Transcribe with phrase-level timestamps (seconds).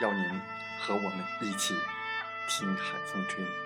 [0.00, 0.24] 要您
[0.78, 1.74] 和我们一起
[2.48, 3.63] 听海风吹。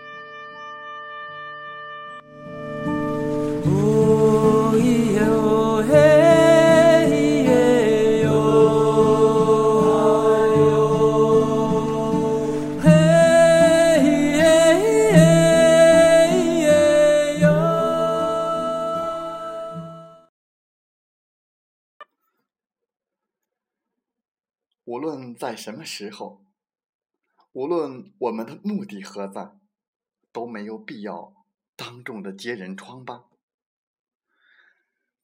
[25.58, 26.44] 什么时候，
[27.52, 29.58] 无论我们的目的何在，
[30.30, 31.44] 都没有必要
[31.74, 33.24] 当众的揭人疮疤。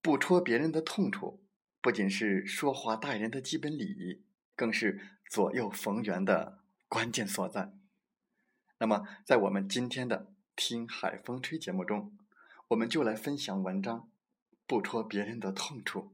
[0.03, 1.45] 不戳别人的痛处，
[1.81, 4.25] 不仅是说话待人的基本礼仪，
[4.57, 6.59] 更是左右逢源的
[6.89, 7.73] 关键所在。
[8.79, 10.27] 那么，在我们今天的
[10.57, 12.19] 《听海风吹》节目中，
[12.69, 14.01] 我们就来分享文章
[14.67, 16.13] 《不戳别人的痛处》。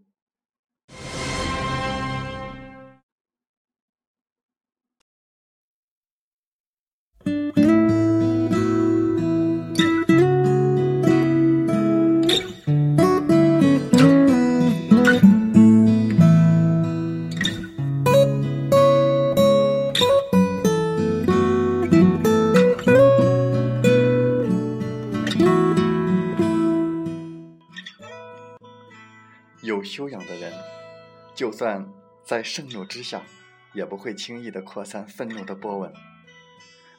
[31.40, 31.90] 就算
[32.22, 33.22] 在盛怒之下，
[33.72, 35.90] 也不会轻易的扩散愤怒的波纹；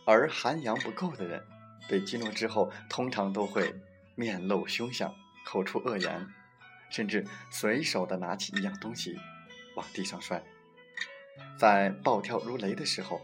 [0.03, 1.45] 而涵养不够的人，
[1.87, 3.79] 被激怒之后，通常都会
[4.15, 5.13] 面露凶相，
[5.45, 6.27] 口出恶言，
[6.89, 9.15] 甚至随手的拿起一样东西
[9.75, 10.43] 往地上摔。
[11.55, 13.21] 在暴跳如雷的时候，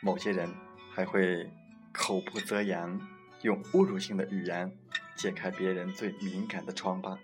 [0.00, 0.52] 某些人
[0.92, 1.48] 还会
[1.92, 3.00] 口不择言，
[3.42, 4.76] 用侮辱性的语言
[5.14, 7.16] 揭开别人最敏感的疮疤。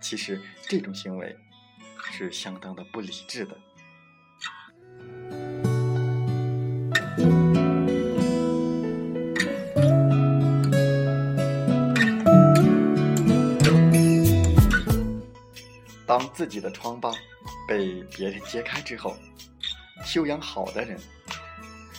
[0.00, 1.36] 其实这种行为
[2.10, 3.56] 是相当的不理智的。
[16.06, 17.12] 当自己的疮疤
[17.68, 19.16] 被别人揭开之后，
[20.04, 20.98] 修养好的人，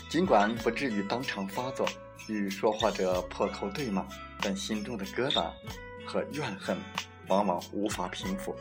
[0.10, 1.88] 尽管不至于当场发作，
[2.28, 4.06] 与说话者破口对骂，
[4.42, 5.50] 但心中的疙瘩
[6.06, 6.78] 和怨恨。
[7.28, 8.54] 往往无法平复。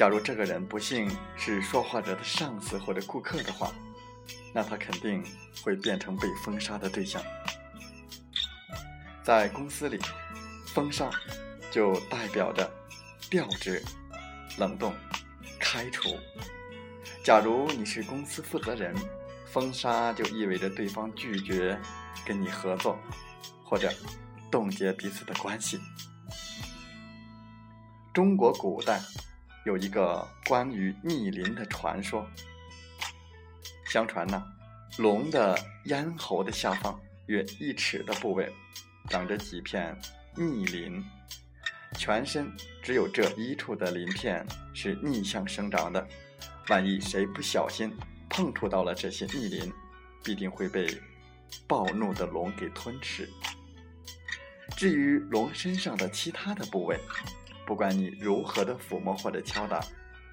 [0.00, 3.70] 假如这个人不幸是说话者的上司或者顾客的话，
[4.50, 5.22] 那他肯定
[5.62, 7.22] 会变成被封杀的对象。
[9.22, 10.00] 在公司里，
[10.68, 11.10] 封杀
[11.70, 12.66] 就代表着
[13.28, 13.84] 调职、
[14.56, 14.94] 冷冻、
[15.58, 16.16] 开除。
[17.22, 18.96] 假如你是公司负责人，
[19.52, 21.78] 封杀就意味着对方拒绝
[22.24, 22.98] 跟你合作，
[23.62, 23.92] 或者
[24.50, 25.78] 冻结彼此的关系。
[28.14, 28.98] 中国古代
[29.64, 32.26] 有一个关于逆鳞的传说。
[33.86, 34.42] 相传呢，
[34.98, 38.52] 龙的咽喉的下方约一尺的部位，
[39.08, 39.96] 长着几片
[40.36, 41.04] 逆鳞，
[41.98, 42.50] 全身
[42.82, 46.06] 只有这一处的鳞片是逆向生长的。
[46.68, 47.92] 万一谁不小心
[48.28, 49.72] 碰触到了这些逆鳞，
[50.22, 50.86] 必定会被
[51.66, 53.28] 暴怒的龙给吞吃。
[54.76, 56.96] 至于龙身上的其他的部位，
[57.70, 59.80] 不管你如何的抚摸或者敲打，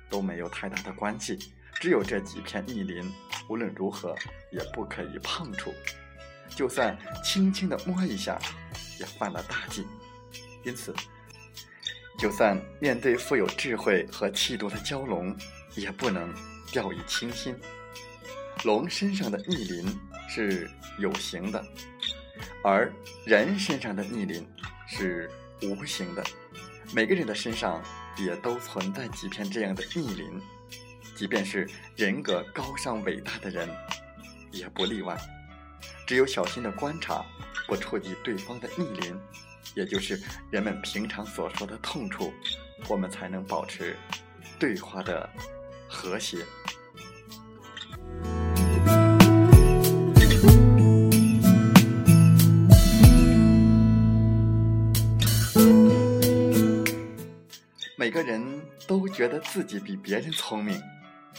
[0.10, 1.38] 都没有太大的关系。
[1.76, 3.14] 只有这几片逆鳞，
[3.48, 4.16] 无论如何
[4.52, 5.72] 也不可以碰触。
[6.50, 8.40] 就算轻轻的摸一下，
[9.00, 9.86] 也犯了大忌。
[10.66, 10.96] 因此，
[12.18, 15.38] 就算面对富有智慧和气度的蛟龙，
[15.76, 16.34] 也不能
[16.72, 17.56] 掉以轻心。
[18.64, 19.86] 龙身上的逆鳞
[20.28, 20.68] 是
[20.98, 21.64] 有形的，
[22.64, 22.92] 而
[23.28, 24.44] 人身上的逆鳞
[24.88, 25.30] 是
[25.62, 26.24] 无形的。
[26.94, 27.84] 每个人的身上
[28.18, 30.42] 也都存在几片这样的逆鳞，
[31.16, 33.70] 即便是人格高尚伟大的人，
[34.52, 35.18] 也不例外。
[36.06, 37.26] 只有小心的观察，
[37.68, 39.20] 不触及对方的逆鳞。
[39.76, 40.20] 也就是
[40.50, 42.34] 人们平常所说的痛处，
[42.88, 43.96] 我们才能保持
[44.58, 45.30] 对话的
[45.88, 46.44] 和谐。
[58.08, 58.42] 每个人
[58.88, 60.82] 都觉得自己比别人聪明，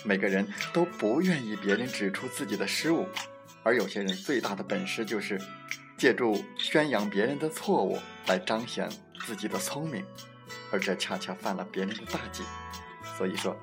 [0.04, 3.08] 每个人都不愿意别人指出自己的失误，
[3.62, 5.40] 而有些人最大的本事就是。
[5.96, 8.86] 借助宣扬别人的错误来彰显
[9.24, 10.04] 自己的聪明，
[10.70, 12.42] 而这恰恰犯了别人的大忌。
[13.16, 13.56] 所以说，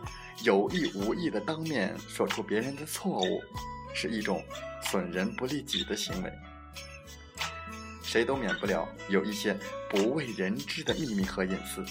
[0.43, 3.39] 有意无意的当面说出别人的错误，
[3.93, 4.43] 是一种
[4.81, 6.33] 损人不利己的行为。
[8.01, 9.55] 谁都免不了有一些
[9.91, 11.85] 不为人知的秘密和隐私，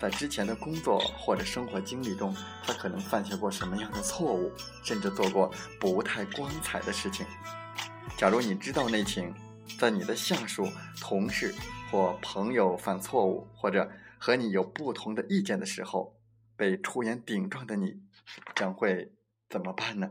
[0.00, 4.52] 在之前的工作或者生活经历中，他可能犯下过什么样的错误，
[4.84, 7.24] 甚至做过不太光彩的事情。
[8.16, 9.34] 假如你知道内情，
[9.78, 10.68] 在你的下属、
[11.00, 11.54] 同事
[11.90, 16.18] 或朋友犯错误，或者和你有不同的意见的时候，
[16.56, 18.02] 被出言顶撞的你，
[18.54, 19.12] 将会
[19.48, 20.10] 怎么办呢？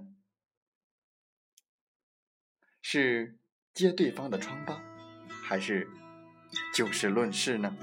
[2.82, 3.38] 是
[3.74, 4.82] 揭对方的疮疤，
[5.44, 5.90] 还是
[6.74, 7.76] 就事论事呢？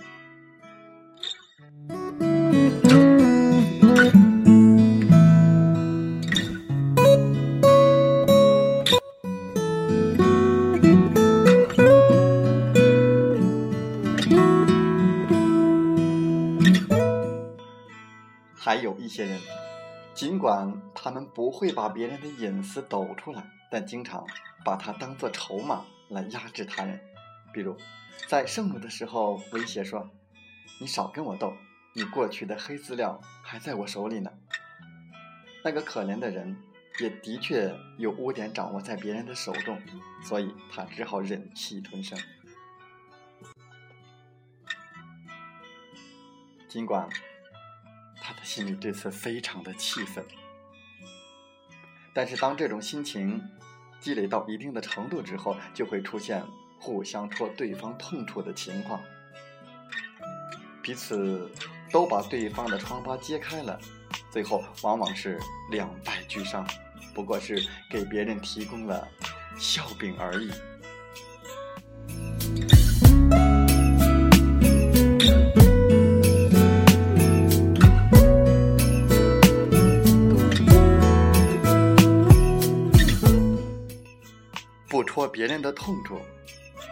[18.65, 19.39] 还有一些人，
[20.15, 24.25] 尽管他们不会把别人的隐私抖出来，但经常
[24.65, 26.99] 把它当作筹码来压制他人。
[27.53, 27.77] 比如，
[28.29, 30.09] 在盛怒的时候威胁说
[30.83, 31.57] ：“你少跟我斗，
[31.93, 34.29] 你过去的黑资料还在我手里呢。”
[35.63, 36.57] 那个可怜的人
[36.99, 39.81] 也的确有污点掌握在别人的手中，
[40.25, 42.19] 所以他只好忍气吞声。
[46.69, 47.09] 尽管。
[48.25, 50.25] 他的心里对此非常的气愤，
[52.15, 53.43] 但是当这种心情
[53.99, 56.41] 积累到一定的程度之后，就会出现
[56.79, 59.03] 互相戳对方痛处的情况，
[60.83, 61.49] 彼此
[61.93, 63.79] 都把对方的疮疤揭开了，
[64.33, 65.39] 最后往往是
[65.71, 66.67] 两败俱伤，
[67.15, 69.07] 不过是给别人提供了
[69.57, 70.51] 笑柄而已。
[84.89, 86.21] 不戳别人的痛处，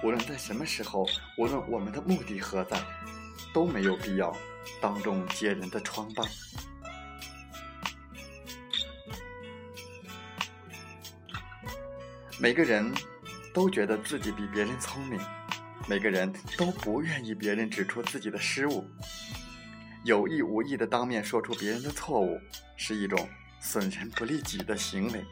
[0.05, 1.05] 无论在什么时候，
[1.37, 2.79] 无论我们的目的何在，
[3.53, 4.37] 都没有必要
[4.81, 6.25] 当众揭人的疮疤。
[12.39, 12.91] 每个人
[13.53, 15.21] 都觉得自己比别人聪明，
[15.87, 18.89] 每个人都不愿意别人指出自己的失误。
[20.05, 22.41] 有意无意的当面说出别人的错误，
[22.77, 23.29] 是一种
[23.61, 25.23] 损人不利己的行为。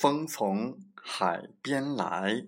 [0.00, 2.46] 风从海边来，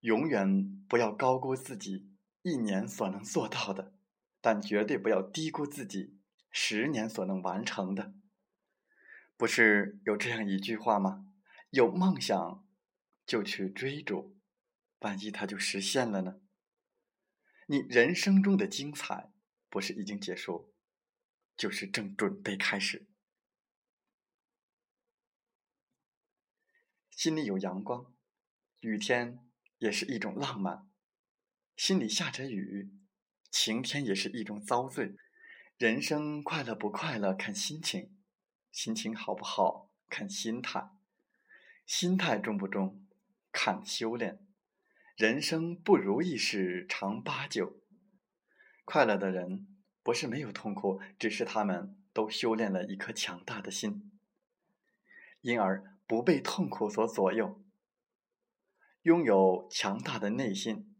[0.00, 2.08] 永远不要高估自己
[2.40, 3.92] 一年所能做到的，
[4.40, 6.16] 但绝对不要低估自己
[6.50, 8.14] 十年所能完成的。
[9.36, 11.26] 不是有这样一句话吗？
[11.68, 12.66] 有梦想
[13.26, 14.38] 就去追逐，
[15.00, 16.40] 万一它就实现了呢？
[17.66, 19.30] 你人生中的精彩，
[19.68, 20.72] 不是已经结束，
[21.58, 23.06] 就是正准备开始。
[27.18, 28.14] 心里有阳光，
[28.78, 29.40] 雨天
[29.78, 30.88] 也是一种浪漫；
[31.74, 32.92] 心里下着雨，
[33.50, 35.16] 晴天也是一种遭罪。
[35.78, 38.16] 人生快乐不快乐看心情，
[38.70, 40.90] 心情好不好看心态，
[41.84, 43.04] 心态重不重
[43.50, 44.38] 看修炼。
[45.16, 47.80] 人生不如意事常八九，
[48.84, 49.66] 快乐的人
[50.04, 54.12] 不是没有痛苦，只是他们都修炼了一颗强大的心，
[55.40, 55.97] 因而。
[56.08, 57.62] 不被痛苦所左右，
[59.02, 60.96] 拥有强大的内心，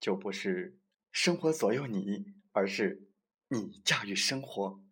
[0.00, 0.80] 就不是
[1.12, 3.08] 生活左右你，而是
[3.46, 4.82] 你驾驭生活。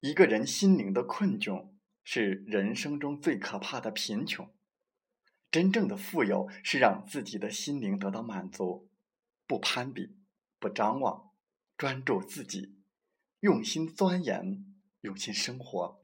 [0.00, 1.70] 一个人心灵的困窘，
[2.02, 4.52] 是人生中最可怕的贫穷。
[5.52, 8.90] 真正的富有，是让自己的心灵得到满足，
[9.46, 10.16] 不攀比，
[10.58, 11.32] 不张望，
[11.76, 12.80] 专注自己，
[13.40, 14.69] 用心钻研，
[15.00, 16.02] 用心生活。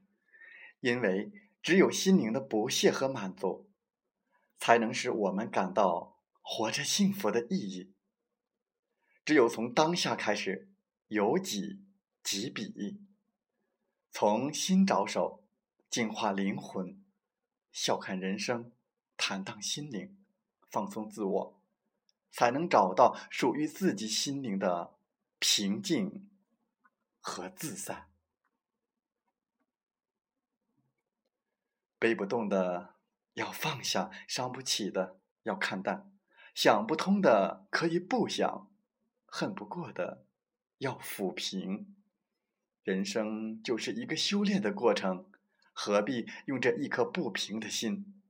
[0.80, 3.68] 因为只有心灵的不懈和满足，
[4.58, 7.92] 才能使我们感到活着幸福的意义。
[9.24, 10.70] 只有从当下开始，
[11.08, 11.82] 由己
[12.22, 13.00] 及彼。
[14.12, 15.44] 从心着手，
[15.90, 17.04] 净化灵魂，
[17.72, 18.72] 笑看人生，
[19.16, 20.16] 坦荡心灵，
[20.70, 21.62] 放松自我，
[22.30, 24.96] 才能找到属于自己心灵的
[25.38, 26.30] 平静
[27.20, 28.06] 和自在。
[32.06, 32.94] 背不动的
[33.34, 36.12] 要放下，伤不起的要看淡，
[36.54, 38.70] 想不通的可以不想，
[39.24, 40.24] 恨不过的
[40.78, 41.96] 要抚平。
[42.84, 45.28] 人生就是一个修炼的过程，
[45.72, 48.22] 何必用这一颗不平的心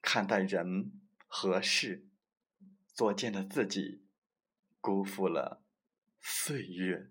[0.00, 0.92] 看待人
[1.26, 2.06] 和事？
[2.86, 4.04] 作践了自己，
[4.80, 5.60] 辜负了
[6.20, 7.10] 岁月。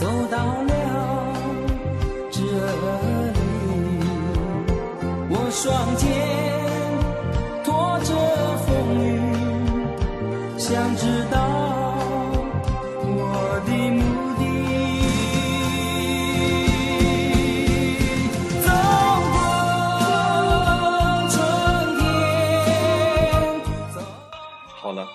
[0.00, 0.72] 走到了
[2.30, 3.36] 这里，
[5.28, 6.08] 我双肩
[7.62, 8.08] 拖着
[8.64, 8.68] 风
[9.04, 9.20] 雨，
[10.58, 11.36] 想知道
[13.04, 14.00] 我的目
[14.38, 14.42] 的。
[18.64, 18.68] 走
[19.34, 19.38] 过
[21.28, 21.36] 春
[21.98, 22.00] 天。
[24.80, 25.06] 好了，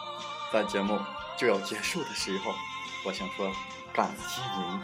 [0.54, 1.00] 在节目
[1.36, 2.52] 就要结束的时候，
[3.06, 3.52] 我想说
[3.94, 4.82] 感谢您，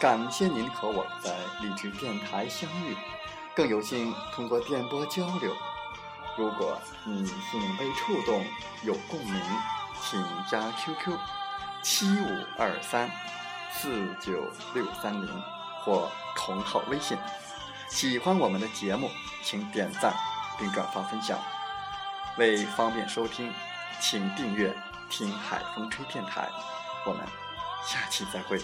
[0.00, 2.96] 感谢您和我在励志电台相遇。
[3.54, 5.54] 更有幸通过电波交流。
[6.36, 8.44] 如果你心灵被触动，
[8.82, 9.40] 有共鸣，
[10.02, 11.16] 请加 QQ
[11.82, 13.10] 七五二三
[13.72, 15.42] 四九六三零
[15.82, 17.16] 或同号微信。
[17.88, 19.08] 喜欢我们的节目，
[19.42, 20.12] 请点赞
[20.58, 21.38] 并转发分享。
[22.36, 23.50] 为方便收听，
[23.98, 24.76] 请订阅
[25.08, 26.46] “听海风吹电台”。
[27.06, 27.24] 我们
[27.84, 28.60] 下期再会。